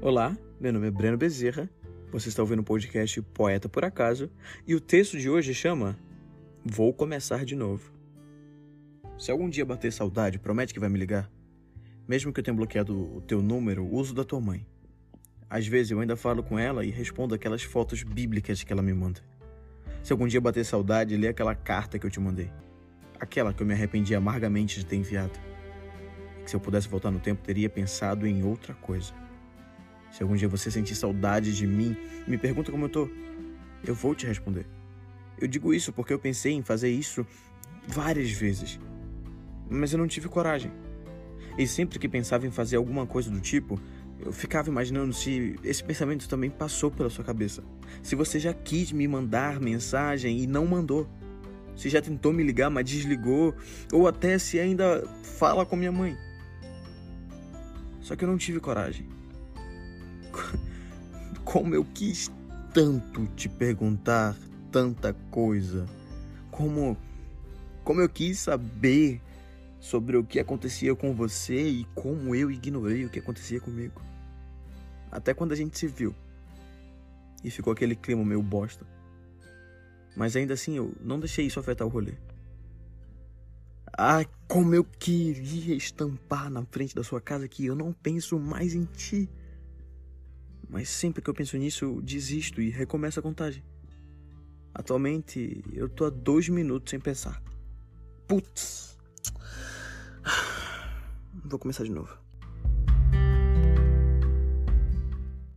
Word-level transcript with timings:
Olá, 0.00 0.38
meu 0.60 0.72
nome 0.72 0.86
é 0.86 0.90
Breno 0.92 1.16
Bezerra, 1.16 1.68
você 2.12 2.28
está 2.28 2.40
ouvindo 2.40 2.60
o 2.60 2.64
podcast 2.64 3.20
Poeta 3.20 3.68
por 3.68 3.84
Acaso 3.84 4.30
e 4.64 4.72
o 4.72 4.80
texto 4.80 5.18
de 5.18 5.28
hoje 5.28 5.52
chama 5.52 5.98
Vou 6.64 6.94
Começar 6.94 7.44
de 7.44 7.56
Novo. 7.56 7.92
Se 9.18 9.32
algum 9.32 9.50
dia 9.50 9.66
bater 9.66 9.92
saudade, 9.92 10.38
promete 10.38 10.72
que 10.72 10.78
vai 10.78 10.88
me 10.88 10.96
ligar? 10.96 11.28
Mesmo 12.06 12.32
que 12.32 12.38
eu 12.38 12.44
tenha 12.44 12.54
bloqueado 12.54 13.16
o 13.16 13.20
teu 13.22 13.42
número, 13.42 13.84
uso 13.92 14.14
da 14.14 14.22
tua 14.22 14.40
mãe. 14.40 14.64
Às 15.50 15.66
vezes 15.66 15.90
eu 15.90 15.98
ainda 15.98 16.14
falo 16.14 16.44
com 16.44 16.56
ela 16.56 16.84
e 16.84 16.90
respondo 16.90 17.34
aquelas 17.34 17.64
fotos 17.64 18.04
bíblicas 18.04 18.62
que 18.62 18.72
ela 18.72 18.82
me 18.82 18.94
manda. 18.94 19.20
Se 20.04 20.12
algum 20.12 20.28
dia 20.28 20.40
bater 20.40 20.64
saudade, 20.64 21.16
lê 21.16 21.26
aquela 21.26 21.56
carta 21.56 21.98
que 21.98 22.06
eu 22.06 22.10
te 22.10 22.20
mandei. 22.20 22.52
Aquela 23.18 23.52
que 23.52 23.64
eu 23.64 23.66
me 23.66 23.74
arrependi 23.74 24.14
amargamente 24.14 24.78
de 24.78 24.86
ter 24.86 24.94
enviado. 24.94 25.40
Que 26.44 26.50
se 26.50 26.54
eu 26.54 26.60
pudesse 26.60 26.88
voltar 26.88 27.10
no 27.10 27.18
tempo, 27.18 27.42
teria 27.42 27.68
pensado 27.68 28.28
em 28.28 28.44
outra 28.44 28.74
coisa. 28.74 29.12
Se 30.18 30.24
algum 30.24 30.34
dia 30.34 30.48
você 30.48 30.68
sentir 30.68 30.96
saudade 30.96 31.54
de 31.54 31.64
mim, 31.64 31.96
me 32.26 32.36
pergunta 32.36 32.72
como 32.72 32.86
eu 32.86 32.88
tô. 32.88 33.08
Eu 33.86 33.94
vou 33.94 34.16
te 34.16 34.26
responder. 34.26 34.66
Eu 35.40 35.46
digo 35.46 35.72
isso 35.72 35.92
porque 35.92 36.12
eu 36.12 36.18
pensei 36.18 36.54
em 36.54 36.60
fazer 36.60 36.90
isso 36.90 37.24
várias 37.86 38.28
vezes. 38.28 38.80
Mas 39.70 39.92
eu 39.92 39.98
não 40.00 40.08
tive 40.08 40.28
coragem. 40.28 40.72
E 41.56 41.68
sempre 41.68 42.00
que 42.00 42.08
pensava 42.08 42.44
em 42.44 42.50
fazer 42.50 42.74
alguma 42.74 43.06
coisa 43.06 43.30
do 43.30 43.40
tipo, 43.40 43.80
eu 44.18 44.32
ficava 44.32 44.68
imaginando 44.68 45.12
se 45.12 45.54
esse 45.62 45.84
pensamento 45.84 46.28
também 46.28 46.50
passou 46.50 46.90
pela 46.90 47.08
sua 47.08 47.22
cabeça. 47.22 47.62
Se 48.02 48.16
você 48.16 48.40
já 48.40 48.52
quis 48.52 48.90
me 48.90 49.06
mandar 49.06 49.60
mensagem 49.60 50.40
e 50.40 50.48
não 50.48 50.66
mandou. 50.66 51.08
Se 51.76 51.88
já 51.88 52.02
tentou 52.02 52.32
me 52.32 52.42
ligar, 52.42 52.70
mas 52.70 52.90
desligou. 52.90 53.54
Ou 53.92 54.08
até 54.08 54.36
se 54.36 54.58
ainda 54.58 55.06
fala 55.22 55.64
com 55.64 55.76
minha 55.76 55.92
mãe. 55.92 56.18
Só 58.00 58.16
que 58.16 58.24
eu 58.24 58.28
não 58.28 58.36
tive 58.36 58.58
coragem. 58.58 59.17
Como 61.44 61.74
eu 61.74 61.84
quis 61.84 62.30
tanto 62.72 63.26
te 63.28 63.48
perguntar 63.48 64.36
tanta 64.70 65.14
coisa. 65.30 65.86
Como 66.50 66.96
como 67.84 68.02
eu 68.02 68.08
quis 68.08 68.38
saber 68.38 69.18
sobre 69.80 70.16
o 70.18 70.24
que 70.24 70.38
acontecia 70.38 70.94
com 70.94 71.14
você 71.14 71.68
e 71.68 71.84
como 71.94 72.34
eu 72.34 72.50
ignorei 72.50 73.06
o 73.06 73.08
que 73.08 73.18
acontecia 73.18 73.60
comigo. 73.60 74.02
Até 75.10 75.32
quando 75.32 75.52
a 75.52 75.56
gente 75.56 75.78
se 75.78 75.86
viu. 75.86 76.14
E 77.42 77.50
ficou 77.50 77.72
aquele 77.72 77.96
clima 77.96 78.22
meio 78.22 78.42
bosta. 78.42 78.86
Mas 80.14 80.36
ainda 80.36 80.52
assim 80.52 80.76
eu 80.76 80.92
não 81.00 81.18
deixei 81.18 81.46
isso 81.46 81.60
afetar 81.60 81.86
o 81.86 81.90
rolê. 81.90 82.14
Ai, 83.96 84.28
como 84.46 84.74
eu 84.74 84.84
queria 84.84 85.74
estampar 85.74 86.50
na 86.50 86.64
frente 86.64 86.94
da 86.94 87.02
sua 87.02 87.20
casa 87.20 87.48
que 87.48 87.64
eu 87.64 87.74
não 87.74 87.92
penso 87.92 88.38
mais 88.38 88.74
em 88.74 88.84
ti. 88.84 89.30
Mas 90.68 90.88
sempre 90.88 91.22
que 91.22 91.30
eu 91.30 91.34
penso 91.34 91.56
nisso, 91.56 91.84
eu 91.84 92.02
desisto 92.02 92.60
e 92.60 92.70
recomeço 92.70 93.18
a 93.18 93.22
contagem. 93.22 93.62
Atualmente, 94.74 95.64
eu 95.72 95.88
tô 95.88 96.04
a 96.04 96.10
dois 96.10 96.48
minutos 96.48 96.90
sem 96.90 97.00
pensar. 97.00 97.42
Putz! 98.26 98.98
Vou 101.44 101.58
começar 101.58 101.84
de 101.84 101.90
novo. 101.90 102.27